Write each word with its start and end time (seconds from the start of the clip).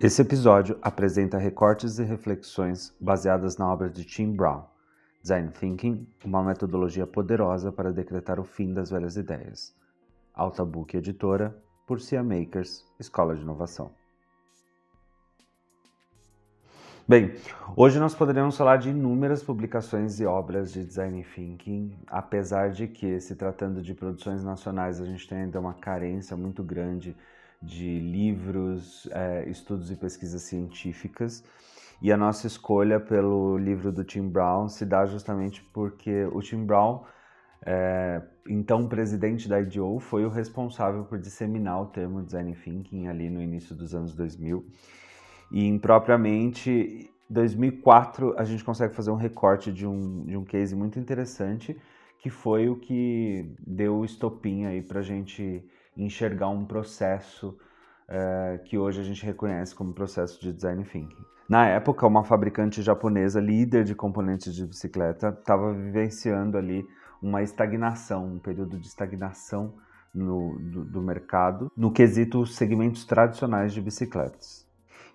Esse 0.00 0.22
episódio 0.22 0.78
apresenta 0.80 1.38
recortes 1.38 1.98
e 1.98 2.04
reflexões 2.04 2.94
baseadas 3.00 3.56
na 3.56 3.68
obra 3.68 3.90
de 3.90 4.04
Tim 4.04 4.30
Brown, 4.32 4.62
Design 5.20 5.50
Thinking, 5.50 6.06
uma 6.24 6.40
metodologia 6.40 7.04
poderosa 7.04 7.72
para 7.72 7.92
decretar 7.92 8.38
o 8.38 8.44
fim 8.44 8.72
das 8.72 8.90
velhas 8.90 9.16
ideias. 9.16 9.74
Altabook 10.32 10.96
Editora, 10.96 11.52
por 11.84 12.00
Cia 12.00 12.22
Makers, 12.22 12.86
Escola 13.00 13.34
de 13.34 13.42
Inovação. 13.42 13.90
Bem, 17.08 17.34
hoje 17.74 17.98
nós 17.98 18.14
poderíamos 18.14 18.56
falar 18.56 18.76
de 18.76 18.90
inúmeras 18.90 19.42
publicações 19.42 20.20
e 20.20 20.26
obras 20.26 20.72
de 20.72 20.84
design 20.84 21.24
thinking, 21.34 21.98
apesar 22.06 22.70
de 22.70 22.86
que, 22.86 23.18
se 23.18 23.34
tratando 23.34 23.82
de 23.82 23.94
produções 23.94 24.44
nacionais, 24.44 25.00
a 25.00 25.04
gente 25.04 25.28
tem 25.28 25.38
ainda 25.38 25.58
uma 25.58 25.74
carência 25.74 26.36
muito 26.36 26.62
grande 26.62 27.16
de 27.60 27.98
livros, 27.98 29.08
é, 29.12 29.48
estudos 29.48 29.90
e 29.90 29.96
pesquisas 29.96 30.42
científicas. 30.42 31.44
E 32.00 32.12
a 32.12 32.16
nossa 32.16 32.46
escolha 32.46 33.00
pelo 33.00 33.58
livro 33.58 33.90
do 33.90 34.04
Tim 34.04 34.28
Brown 34.28 34.68
se 34.68 34.86
dá 34.86 35.04
justamente 35.04 35.62
porque 35.72 36.24
o 36.26 36.40
Tim 36.40 36.64
Brown, 36.64 37.02
é, 37.66 38.22
então 38.48 38.86
presidente 38.86 39.48
da 39.48 39.60
IDEO, 39.60 39.98
foi 39.98 40.24
o 40.24 40.28
responsável 40.28 41.04
por 41.04 41.18
disseminar 41.18 41.82
o 41.82 41.86
termo 41.86 42.22
design 42.22 42.54
thinking 42.54 43.08
ali 43.08 43.28
no 43.28 43.42
início 43.42 43.74
dos 43.74 43.94
anos 43.94 44.14
2000. 44.14 44.64
E 45.50 45.66
impropriamente 45.66 47.10
2004 47.28 48.34
a 48.38 48.44
gente 48.44 48.62
consegue 48.62 48.94
fazer 48.94 49.10
um 49.10 49.16
recorte 49.16 49.72
de 49.72 49.86
um, 49.86 50.24
de 50.24 50.36
um 50.36 50.44
case 50.44 50.76
muito 50.76 50.98
interessante 51.00 51.76
que 52.18 52.30
foi 52.30 52.68
o 52.68 52.76
que 52.76 53.54
deu 53.64 53.98
o 53.98 54.04
estopim 54.04 54.64
aí 54.64 54.82
para 54.82 55.00
a 55.00 55.02
gente 55.02 55.64
enxergar 55.98 56.48
um 56.48 56.64
processo 56.64 57.56
é, 58.08 58.60
que 58.64 58.78
hoje 58.78 59.00
a 59.00 59.04
gente 59.04 59.24
reconhece 59.24 59.74
como 59.74 59.92
processo 59.92 60.40
de 60.40 60.52
design 60.52 60.84
thinking. 60.84 61.24
Na 61.48 61.66
época, 61.66 62.06
uma 62.06 62.24
fabricante 62.24 62.82
japonesa, 62.82 63.40
líder 63.40 63.84
de 63.84 63.94
componentes 63.94 64.54
de 64.54 64.66
bicicleta, 64.66 65.28
estava 65.28 65.72
vivenciando 65.72 66.56
ali 66.56 66.86
uma 67.22 67.42
estagnação, 67.42 68.34
um 68.34 68.38
período 68.38 68.78
de 68.78 68.86
estagnação 68.86 69.74
no, 70.14 70.58
do, 70.58 70.84
do 70.84 71.02
mercado, 71.02 71.70
no 71.76 71.90
quesito 71.90 72.46
segmentos 72.46 73.04
tradicionais 73.04 73.72
de 73.72 73.80
bicicletas. 73.80 74.66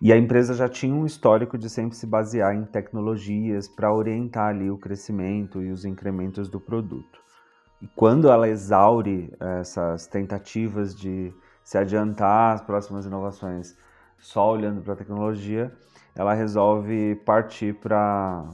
E 0.01 0.11
a 0.11 0.17
empresa 0.17 0.53
já 0.53 0.67
tinha 0.67 0.93
um 0.93 1.05
histórico 1.05 1.57
de 1.57 1.69
sempre 1.69 1.95
se 1.95 2.05
basear 2.05 2.53
em 2.53 2.65
tecnologias 2.65 3.67
para 3.67 3.93
orientar 3.93 4.49
ali 4.49 4.69
o 4.69 4.77
crescimento 4.77 5.61
e 5.61 5.71
os 5.71 5.85
incrementos 5.85 6.49
do 6.49 6.59
produto. 6.59 7.22
Quando 7.95 8.29
ela 8.29 8.47
exaure 8.47 9.33
essas 9.59 10.07
tentativas 10.07 10.95
de 10.95 11.33
se 11.63 11.77
adiantar 11.77 12.53
às 12.53 12.61
próximas 12.61 13.05
inovações 13.05 13.75
só 14.17 14.51
olhando 14.51 14.81
para 14.81 14.93
a 14.93 14.97
tecnologia, 14.97 15.71
ela 16.15 16.33
resolve 16.33 17.15
partir 17.25 17.73
para 17.75 18.47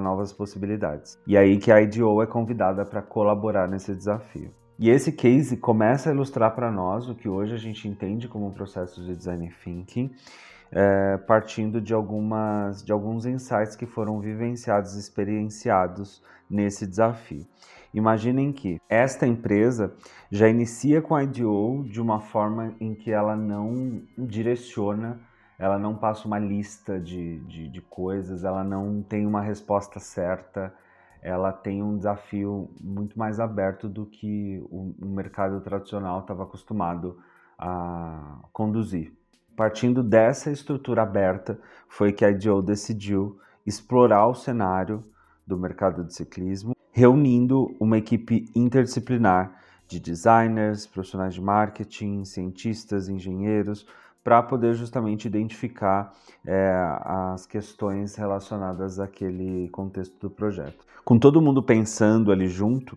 novas 0.00 0.32
possibilidades. 0.32 1.18
E 1.26 1.36
aí 1.36 1.58
que 1.58 1.70
a 1.70 1.80
IDO 1.80 2.22
é 2.22 2.26
convidada 2.26 2.84
para 2.84 3.00
colaborar 3.02 3.68
nesse 3.68 3.94
desafio. 3.94 4.50
E 4.78 4.90
esse 4.90 5.12
case 5.12 5.56
começa 5.56 6.10
a 6.10 6.12
ilustrar 6.12 6.54
para 6.54 6.70
nós 6.70 7.08
o 7.08 7.14
que 7.14 7.28
hoje 7.28 7.54
a 7.54 7.58
gente 7.58 7.86
entende 7.86 8.26
como 8.26 8.48
um 8.48 8.50
processo 8.50 9.00
de 9.04 9.14
design 9.14 9.52
thinking 9.62 10.10
é, 10.72 11.16
partindo 11.18 11.80
de, 11.80 11.94
algumas, 11.94 12.82
de 12.82 12.92
alguns 12.92 13.26
insights 13.26 13.76
que 13.76 13.86
foram 13.86 14.20
vivenciados, 14.20 14.96
experienciados 14.96 16.22
nesse 16.48 16.86
desafio. 16.86 17.46
Imaginem 17.92 18.52
que 18.52 18.80
esta 18.88 19.26
empresa 19.26 19.94
já 20.30 20.48
inicia 20.48 21.00
com 21.00 21.14
a 21.14 21.22
IDO 21.22 21.84
de 21.88 22.00
uma 22.00 22.20
forma 22.20 22.74
em 22.80 22.92
que 22.92 23.12
ela 23.12 23.36
não 23.36 24.02
direciona, 24.18 25.20
ela 25.56 25.78
não 25.78 25.94
passa 25.94 26.26
uma 26.26 26.38
lista 26.38 26.98
de, 26.98 27.38
de, 27.40 27.68
de 27.68 27.80
coisas, 27.80 28.42
ela 28.42 28.64
não 28.64 29.00
tem 29.00 29.24
uma 29.24 29.40
resposta 29.40 30.00
certa, 30.00 30.74
ela 31.22 31.52
tem 31.52 31.82
um 31.82 31.96
desafio 31.96 32.68
muito 32.80 33.16
mais 33.16 33.38
aberto 33.38 33.88
do 33.88 34.04
que 34.04 34.60
o, 34.68 34.94
o 35.00 35.06
mercado 35.06 35.60
tradicional 35.60 36.20
estava 36.20 36.42
acostumado 36.42 37.18
a 37.56 38.40
conduzir. 38.52 39.12
Partindo 39.56 40.02
dessa 40.02 40.50
estrutura 40.50 41.02
aberta, 41.02 41.58
foi 41.88 42.12
que 42.12 42.24
a 42.24 42.30
IDO 42.30 42.60
decidiu 42.60 43.38
explorar 43.64 44.26
o 44.26 44.34
cenário 44.34 45.02
do 45.46 45.56
mercado 45.56 46.02
de 46.02 46.12
ciclismo, 46.12 46.74
reunindo 46.90 47.74
uma 47.78 47.98
equipe 47.98 48.50
interdisciplinar 48.54 49.54
de 49.86 50.00
designers, 50.00 50.86
profissionais 50.86 51.34
de 51.34 51.40
marketing, 51.40 52.24
cientistas, 52.24 53.08
engenheiros, 53.08 53.86
para 54.24 54.42
poder 54.42 54.74
justamente 54.74 55.26
identificar 55.26 56.12
é, 56.46 56.72
as 57.04 57.46
questões 57.46 58.16
relacionadas 58.16 58.98
àquele 58.98 59.68
contexto 59.68 60.18
do 60.18 60.30
projeto. 60.30 60.84
Com 61.04 61.18
todo 61.18 61.42
mundo 61.42 61.62
pensando 61.62 62.32
ali 62.32 62.48
junto, 62.48 62.96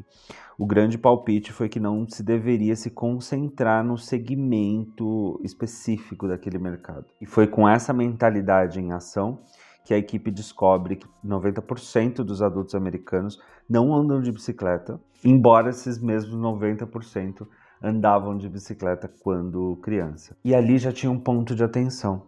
o 0.58 0.66
grande 0.66 0.98
palpite 0.98 1.54
foi 1.54 1.70
que 1.70 1.80
não 1.80 2.08
se 2.08 2.24
deveria 2.24 2.76
se 2.76 2.90
concentrar 2.90 3.86
no 3.86 3.96
segmento 3.96 5.40
específico 5.44 6.28
daquele 6.28 6.58
mercado. 6.58 7.06
E 7.22 7.28
foi 7.28 7.46
com 7.46 7.70
essa 7.70 7.94
mentalidade 7.94 8.80
em 8.80 8.92
ação 8.92 9.40
que 9.86 9.94
a 9.94 9.98
equipe 9.98 10.32
descobre 10.32 10.96
que 10.96 11.08
90% 11.24 12.24
dos 12.24 12.42
adultos 12.42 12.74
americanos 12.74 13.40
não 13.70 13.94
andam 13.94 14.20
de 14.20 14.32
bicicleta, 14.32 15.00
embora 15.24 15.70
esses 15.70 16.02
mesmos 16.02 16.36
90% 16.36 17.48
andavam 17.82 18.36
de 18.36 18.50
bicicleta 18.50 19.08
quando 19.22 19.80
criança. 19.84 20.36
E 20.44 20.56
ali 20.56 20.78
já 20.78 20.92
tinha 20.92 21.12
um 21.12 21.20
ponto 21.20 21.56
de 21.56 21.64
atenção. 21.64 22.24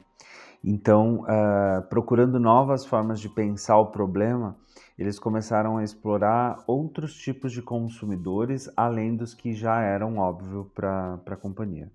Então, 0.64 1.22
uh, 1.22 1.88
procurando 1.90 2.40
novas 2.40 2.86
formas 2.86 3.20
de 3.20 3.30
pensar 3.30 3.78
o 3.78 3.92
problema, 3.92 4.56
eles 5.00 5.18
começaram 5.18 5.78
a 5.78 5.84
explorar 5.84 6.62
outros 6.68 7.16
tipos 7.16 7.54
de 7.54 7.62
consumidores 7.62 8.70
além 8.76 9.16
dos 9.16 9.34
que 9.34 9.54
já 9.54 9.80
eram 9.82 10.18
óbvio 10.18 10.70
para 10.76 11.18
a 11.26 11.38
companhia. 11.38 11.90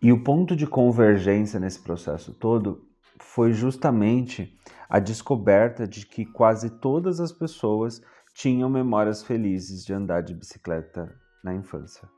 E 0.00 0.12
o 0.12 0.22
ponto 0.22 0.54
de 0.54 0.64
convergência 0.64 1.58
nesse 1.58 1.80
processo 1.80 2.32
todo 2.32 2.86
foi 3.18 3.52
justamente 3.52 4.56
a 4.88 5.00
descoberta 5.00 5.88
de 5.88 6.06
que 6.06 6.24
quase 6.24 6.70
todas 6.70 7.18
as 7.18 7.32
pessoas 7.32 8.00
tinham 8.32 8.70
memórias 8.70 9.24
felizes 9.24 9.84
de 9.84 9.92
andar 9.92 10.22
de 10.22 10.34
bicicleta 10.34 11.12
na 11.42 11.52
infância. 11.52 12.08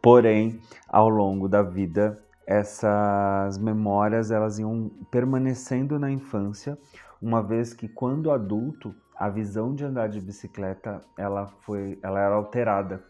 Porém, 0.00 0.60
ao 0.88 1.08
longo 1.08 1.48
da 1.48 1.60
vida, 1.60 2.22
essas 2.46 3.58
memórias 3.58 4.30
elas 4.30 4.60
iam 4.60 4.90
permanecendo 5.10 5.98
na 5.98 6.10
infância, 6.10 6.78
uma 7.20 7.42
vez 7.42 7.74
que 7.74 7.88
quando 7.88 8.30
adulto 8.30 8.94
a 9.14 9.28
visão 9.28 9.74
de 9.74 9.84
andar 9.84 10.08
de 10.08 10.20
bicicleta 10.20 11.00
ela 11.16 11.46
foi, 11.46 11.98
ela 12.02 12.18
era 12.18 12.34
alterada 12.34 13.04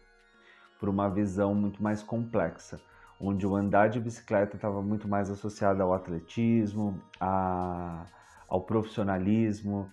por 0.81 0.88
uma 0.88 1.09
visão 1.09 1.54
muito 1.54 1.82
mais 1.82 2.03
complexa, 2.03 2.81
onde 3.20 3.47
o 3.47 3.54
andar 3.54 3.88
de 3.88 4.00
bicicleta 4.00 4.56
estava 4.56 4.82
muito 4.82 5.06
mais 5.06 5.31
associado 5.31 5.82
ao 5.82 5.94
atletismo, 5.94 7.00
a, 7.20 8.06
ao 8.49 8.62
profissionalismo, 8.62 9.88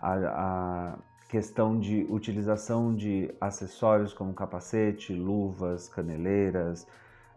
a, 0.00 0.14
a 0.14 0.98
questão 1.28 1.78
de 1.78 2.06
utilização 2.10 2.94
de 2.94 3.32
acessórios 3.40 4.12
como 4.12 4.34
capacete, 4.34 5.14
luvas, 5.14 5.88
caneleiras, 5.88 6.86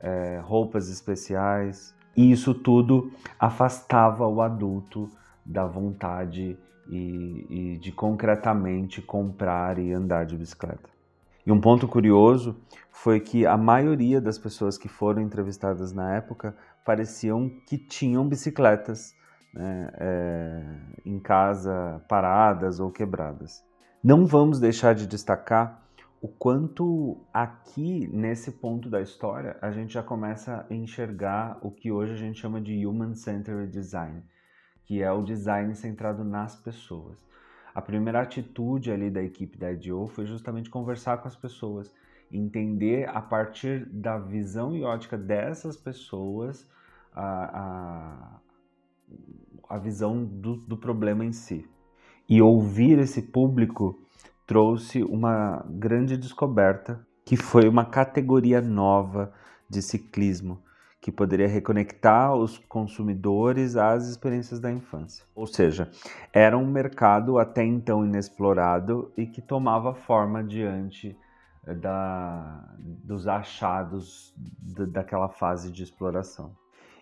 é, 0.01 0.41
roupas 0.43 0.89
especiais. 0.89 1.95
E 2.17 2.31
isso 2.31 2.53
tudo 2.53 3.11
afastava 3.39 4.27
o 4.27 4.41
adulto 4.41 5.09
da 5.45 5.65
vontade 5.65 6.57
e, 6.87 7.45
e 7.49 7.77
de 7.77 7.91
concretamente 7.91 9.01
comprar 9.01 9.77
e 9.77 9.91
andar 9.93 10.25
de 10.25 10.37
bicicleta. 10.37 10.89
E 11.45 11.51
um 11.51 11.61
ponto 11.61 11.87
curioso 11.87 12.55
foi 12.91 13.19
que 13.19 13.45
a 13.45 13.55
maioria 13.55 14.19
das 14.19 14.37
pessoas 14.37 14.77
que 14.77 14.87
foram 14.87 15.21
entrevistadas 15.21 15.93
na 15.93 16.15
época 16.15 16.55
pareciam 16.83 17.49
que 17.67 17.77
tinham 17.77 18.27
bicicletas 18.27 19.13
né, 19.53 19.91
é, 19.99 20.63
em 21.05 21.19
casa 21.19 22.03
paradas 22.09 22.79
ou 22.79 22.91
quebradas. 22.91 23.63
Não 24.03 24.25
vamos 24.25 24.59
deixar 24.59 24.95
de 24.95 25.05
destacar 25.07 25.85
o 26.25 26.27
quanto 26.27 27.17
aqui 27.31 28.09
nesse 28.11 28.53
ponto 28.53 28.89
da 28.89 28.99
história 28.99 29.57
a 29.61 29.69
gente 29.69 29.93
já 29.93 30.01
começa 30.01 30.65
a 30.67 30.73
enxergar 30.73 31.59
o 31.61 31.69
que 31.69 31.91
hoje 31.91 32.13
a 32.13 32.17
gente 32.17 32.39
chama 32.39 32.59
de 32.59 32.85
human-centered 32.87 33.71
design, 33.71 34.23
que 34.85 35.01
é 35.01 35.11
o 35.11 35.23
design 35.23 35.73
centrado 35.75 36.23
nas 36.23 36.55
pessoas. 36.55 37.25
A 37.73 37.81
primeira 37.81 38.21
atitude 38.21 38.91
ali 38.91 39.09
da 39.09 39.21
equipe 39.21 39.57
da 39.57 39.71
IDEO 39.71 40.07
foi 40.07 40.25
justamente 40.25 40.69
conversar 40.69 41.17
com 41.17 41.27
as 41.27 41.35
pessoas, 41.35 41.93
entender 42.31 43.09
a 43.09 43.21
partir 43.21 43.85
da 43.87 44.17
visão 44.17 44.75
e 44.75 44.83
ótica 44.83 45.17
dessas 45.17 45.75
pessoas 45.75 46.65
a, 47.13 48.39
a, 49.69 49.75
a 49.75 49.77
visão 49.77 50.23
do, 50.23 50.55
do 50.55 50.77
problema 50.77 51.25
em 51.25 51.33
si. 51.33 51.67
E 52.29 52.41
ouvir 52.41 52.97
esse 52.99 53.21
público 53.21 53.99
trouxe 54.47 55.03
uma 55.03 55.65
grande 55.69 56.15
descoberta, 56.15 57.05
que 57.25 57.35
foi 57.35 57.67
uma 57.67 57.85
categoria 57.85 58.61
nova 58.61 59.33
de 59.69 59.81
ciclismo, 59.81 60.61
que 61.05 61.11
poderia 61.11 61.47
reconectar 61.47 62.33
os 62.33 62.57
consumidores 62.57 63.77
às 63.77 64.07
experiências 64.07 64.59
da 64.59 64.71
infância. 64.71 65.23
Ou 65.35 65.45
seja, 65.45 65.87
era 66.33 66.57
um 66.57 66.65
mercado 66.65 67.37
até 67.37 67.63
então 67.63 68.03
inexplorado 68.03 69.11
e 69.15 69.27
que 69.27 69.39
tomava 69.39 69.93
forma 69.93 70.43
diante 70.43 71.15
eh, 71.67 71.75
da, 71.75 72.75
dos 72.79 73.27
achados 73.27 74.33
daquela 74.91 75.29
fase 75.29 75.71
de 75.71 75.83
exploração. 75.83 76.55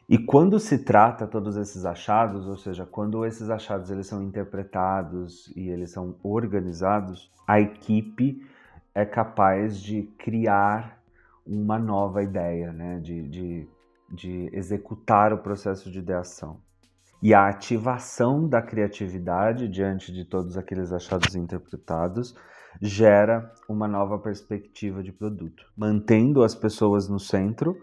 E 0.09 0.17
quando 0.17 0.59
se 0.59 0.79
trata 0.79 1.25
todos 1.25 1.55
esses 1.55 1.85
achados, 1.85 2.45
ou 2.45 2.57
seja, 2.57 2.85
quando 2.85 3.25
esses 3.25 3.49
achados 3.49 3.89
eles 3.89 4.05
são 4.05 4.21
interpretados 4.21 5.47
e 5.55 5.69
eles 5.69 5.91
são 5.91 6.17
organizados, 6.21 7.31
a 7.47 7.61
equipe 7.61 8.45
é 8.93 9.05
capaz 9.05 9.79
de 9.79 10.03
criar 10.17 11.01
uma 11.47 11.79
nova 11.79 12.21
ideia, 12.21 12.73
né? 12.73 12.99
de, 12.99 13.27
de 13.29 13.72
de 14.13 14.49
executar 14.53 15.33
o 15.33 15.39
processo 15.39 15.91
de 15.91 15.99
ideação. 15.99 16.61
E 17.21 17.33
a 17.33 17.47
ativação 17.47 18.47
da 18.47 18.61
criatividade 18.61 19.67
diante 19.67 20.11
de 20.11 20.23
todos 20.23 20.57
aqueles 20.57 20.91
achados 20.91 21.35
interpretados 21.35 22.35
gera 22.81 23.51
uma 23.67 23.87
nova 23.87 24.19
perspectiva 24.19 25.01
de 25.01 25.11
produto, 25.11 25.65
mantendo 25.75 26.43
as 26.43 26.53
pessoas 26.53 27.07
no 27.07 27.19
centro 27.19 27.77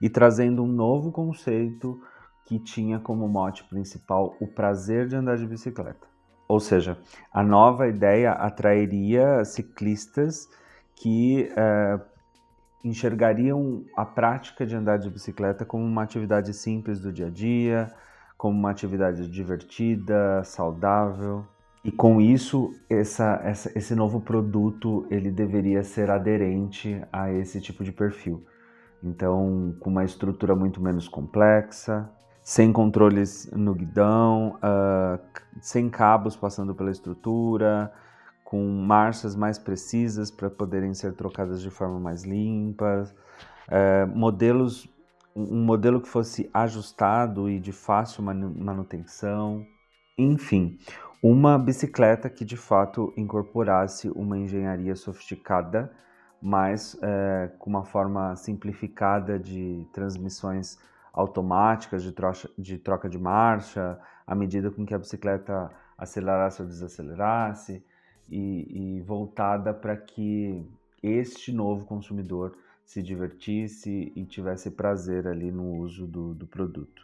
e 0.00 0.08
trazendo 0.08 0.62
um 0.62 0.66
novo 0.66 1.12
conceito 1.12 2.00
que 2.46 2.58
tinha 2.58 2.98
como 2.98 3.28
mote 3.28 3.64
principal 3.64 4.34
o 4.40 4.46
prazer 4.46 5.08
de 5.08 5.16
andar 5.16 5.36
de 5.36 5.46
bicicleta. 5.46 6.06
Ou 6.48 6.60
seja, 6.60 6.96
a 7.32 7.42
nova 7.42 7.88
ideia 7.88 8.32
atrairia 8.32 9.44
ciclistas 9.44 10.48
que 10.94 11.50
eh, 11.56 12.00
enxergariam 12.86 13.84
a 13.96 14.04
prática 14.04 14.64
de 14.66 14.76
andar 14.76 14.98
de 14.98 15.10
bicicleta 15.10 15.64
como 15.64 15.84
uma 15.84 16.02
atividade 16.02 16.52
simples 16.54 17.00
do 17.00 17.12
dia 17.12 17.26
a 17.26 17.30
dia, 17.30 17.92
como 18.36 18.56
uma 18.58 18.70
atividade 18.70 19.28
divertida, 19.30 20.42
saudável. 20.44 21.44
E 21.84 21.90
com 21.92 22.20
isso, 22.20 22.74
essa, 22.90 23.40
essa, 23.44 23.78
esse 23.78 23.94
novo 23.94 24.20
produto 24.20 25.06
ele 25.10 25.30
deveria 25.30 25.82
ser 25.82 26.10
aderente 26.10 27.00
a 27.12 27.32
esse 27.32 27.60
tipo 27.60 27.84
de 27.84 27.92
perfil. 27.92 28.44
Então, 29.02 29.74
com 29.80 29.90
uma 29.90 30.04
estrutura 30.04 30.54
muito 30.56 30.82
menos 30.82 31.06
complexa, 31.06 32.10
sem 32.42 32.72
controles 32.72 33.50
no 33.52 33.74
guidão, 33.74 34.56
uh, 34.56 35.20
sem 35.60 35.88
cabos 35.88 36.36
passando 36.36 36.74
pela 36.74 36.90
estrutura, 36.90 37.92
com 38.46 38.64
marchas 38.64 39.34
mais 39.34 39.58
precisas 39.58 40.30
para 40.30 40.48
poderem 40.48 40.94
ser 40.94 41.12
trocadas 41.14 41.60
de 41.60 41.68
forma 41.68 41.98
mais 41.98 42.22
limpa, 42.22 43.02
é, 43.66 44.06
modelos, 44.06 44.88
um 45.34 45.64
modelo 45.64 46.00
que 46.00 46.08
fosse 46.08 46.48
ajustado 46.54 47.50
e 47.50 47.58
de 47.58 47.72
fácil 47.72 48.22
manutenção, 48.22 49.66
enfim, 50.16 50.78
uma 51.20 51.58
bicicleta 51.58 52.30
que 52.30 52.44
de 52.44 52.56
fato 52.56 53.12
incorporasse 53.16 54.08
uma 54.10 54.38
engenharia 54.38 54.94
sofisticada, 54.94 55.90
mas 56.40 56.96
é, 57.02 57.50
com 57.58 57.68
uma 57.68 57.84
forma 57.84 58.36
simplificada 58.36 59.40
de 59.40 59.84
transmissões 59.92 60.78
automáticas, 61.12 62.00
de, 62.04 62.12
troca, 62.12 62.48
de 62.56 62.78
troca 62.78 63.08
de 63.08 63.18
marcha, 63.18 63.98
à 64.24 64.36
medida 64.36 64.70
com 64.70 64.86
que 64.86 64.94
a 64.94 64.98
bicicleta 64.98 65.68
acelerasse 65.98 66.62
ou 66.62 66.68
desacelerasse 66.68 67.84
e, 68.30 68.96
e 68.98 69.00
voltada 69.02 69.72
para 69.72 69.96
que 69.96 70.62
este 71.02 71.52
novo 71.52 71.84
consumidor 71.84 72.56
se 72.84 73.02
divertisse 73.02 74.12
e 74.14 74.24
tivesse 74.24 74.70
prazer 74.70 75.26
ali 75.26 75.50
no 75.50 75.76
uso 75.76 76.06
do, 76.06 76.34
do 76.34 76.46
produto. 76.46 77.02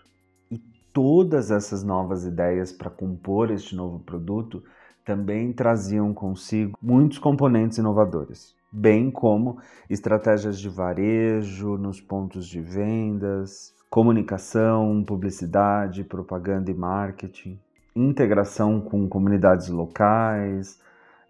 E 0.51 0.59
todas 0.93 1.51
essas 1.51 1.83
novas 1.83 2.25
ideias 2.25 2.73
para 2.73 2.91
compor 2.91 3.51
este 3.51 3.75
novo 3.75 3.99
produto 3.99 4.63
também 5.05 5.53
traziam 5.53 6.15
consigo 6.15 6.79
muitos 6.81 7.19
componentes 7.19 7.79
inovadores, 7.79 8.55
bem 8.71 9.11
como 9.11 9.59
estratégias 9.91 10.61
de 10.61 10.69
varejo 10.69 11.77
nos 11.77 12.01
pontos 12.01 12.47
de 12.47 12.61
vendas, 12.61 13.75
comunicação, 13.91 15.03
publicidade, 15.05 16.05
propaganda 16.05 16.71
e 16.71 16.75
marketing, 16.75 17.59
integração 17.95 18.81
com 18.81 19.09
comunidades 19.09 19.69
locais, 19.69 20.81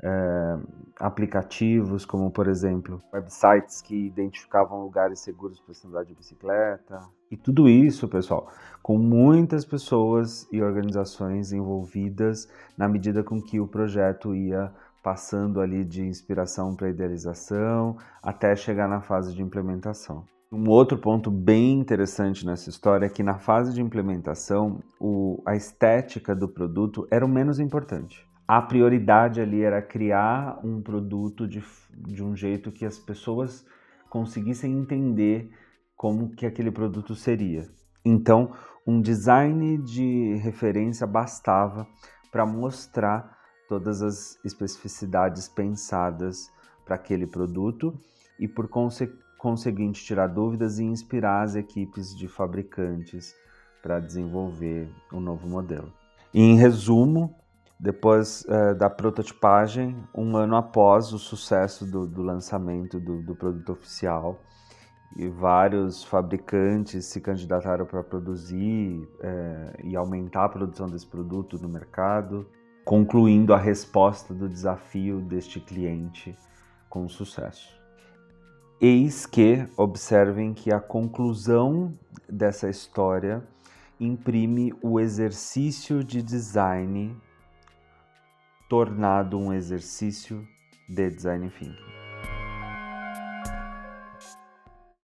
é, 0.03 0.59
aplicativos, 0.99 2.05
como 2.05 2.31
por 2.31 2.49
exemplo 2.49 3.03
websites 3.13 3.81
que 3.81 4.07
identificavam 4.07 4.83
lugares 4.83 5.21
seguros 5.21 5.61
para 5.61 5.75
se 5.75 5.87
andar 5.87 6.05
de 6.05 6.15
bicicleta. 6.15 7.01
E 7.31 7.37
tudo 7.37 7.69
isso, 7.69 8.09
pessoal, 8.09 8.51
com 8.83 8.99
muitas 8.99 9.65
pessoas 9.65 10.47
e 10.53 10.61
organizações 10.61 11.53
envolvidas 11.53 12.49
na 12.77 12.89
medida 12.89 13.23
com 13.23 13.41
que 13.41 13.61
o 13.61 13.67
projeto 13.67 14.35
ia 14.35 14.73
passando 15.03 15.61
ali 15.61 15.85
de 15.85 16.03
inspiração 16.03 16.77
para 16.77 16.91
idealização 16.91 17.97
até 18.23 18.55
chegar 18.55 18.89
na 18.89 19.01
fase 19.01 19.35
de 19.35 19.43
implementação. 19.43 20.25
Um 20.53 20.69
outro 20.69 20.99
ponto 20.99 21.31
bem 21.31 21.81
interessante 21.81 22.45
nessa 22.45 22.69
história 22.69 23.07
é 23.07 23.09
que 23.09 23.23
na 23.23 23.39
fase 23.39 23.73
de 23.73 23.81
implementação, 23.81 24.81
o, 25.01 25.43
a 25.47 25.57
estética 25.57 26.37
do 26.37 26.47
produto 26.47 27.09
era 27.11 27.25
o 27.25 27.29
menos 27.29 27.59
importante 27.59 28.31
a 28.55 28.61
prioridade 28.61 29.41
ali 29.41 29.63
era 29.63 29.81
criar 29.81 30.61
um 30.63 30.83
produto 30.83 31.49
de, 31.49 31.65
de 31.91 32.23
um 32.23 32.37
jeito 32.37 32.71
que 32.71 32.85
as 32.85 32.99
pessoas 32.99 33.65
conseguissem 34.11 34.77
entender 34.77 35.51
como 35.97 36.29
que 36.37 36.45
aquele 36.45 36.71
produto 36.71 37.15
seria. 37.15 37.67
Então, 38.05 38.53
um 38.87 39.01
design 39.01 39.79
de 39.79 40.35
referência 40.43 41.07
bastava 41.07 41.89
para 42.31 42.45
mostrar 42.45 43.39
todas 43.71 44.03
as 44.03 44.39
especificidades 44.45 45.49
pensadas 45.49 46.53
para 46.85 46.97
aquele 46.97 47.27
produto 47.27 47.99
e, 48.39 48.47
por 48.47 48.69
conse 48.69 49.11
conseguinte, 49.39 50.05
tirar 50.05 50.27
dúvidas 50.27 50.79
e 50.79 50.85
inspirar 50.85 51.41
as 51.41 51.55
equipes 51.55 52.15
de 52.15 52.29
fabricantes 52.29 53.35
para 53.83 53.99
desenvolver 53.99 54.91
um 55.11 55.21
novo 55.21 55.49
modelo. 55.49 55.91
E, 56.35 56.43
em 56.43 56.59
resumo, 56.59 57.35
depois 57.83 58.47
é, 58.49 58.75
da 58.75 58.89
prototipagem, 58.89 59.97
um 60.15 60.37
ano 60.37 60.55
após 60.55 61.13
o 61.13 61.19
sucesso 61.19 61.85
do, 61.85 62.07
do 62.07 62.23
lançamento 62.23 63.01
do, 63.01 63.21
do, 63.21 63.35
produto 63.35 63.73
oficial. 63.73 64.41
E 65.17 65.29
vários 65.29 66.05
fabricantes 66.05 67.07
se 67.07 67.21
candidataram 67.21 67.85
para 67.85 68.01
produzir 68.05 69.05
é, 69.21 69.81
e 69.83 69.97
aumentar 69.97 70.45
a 70.45 70.49
produção 70.49 70.89
desse 70.89 71.09
produto 71.09 71.59
no 71.61 71.69
mercado, 71.69 72.47
concluindo 72.85 73.53
a 73.53 73.59
resposta 73.59 74.33
do 74.33 74.49
desafio 74.49 75.21
deste 75.21 75.59
cliente 75.59 76.37
com 76.89 77.09
sucesso. 77.09 77.69
Eis 78.81 79.27
que 79.27 79.67
observem 79.77 80.55
que 80.55 80.73
a 80.73 80.79
conclusão 80.79 81.93
dessa 82.29 82.71
história 82.71 83.43
imprime 83.99 84.73
o 84.81 85.01
exercício 85.01 86.05
de 86.05 86.23
design 86.23 87.21
tornado 88.73 89.39
um 89.39 89.53
exercício 89.53 90.49
de 90.89 91.11
design 91.11 91.51
thinking. 91.51 92.02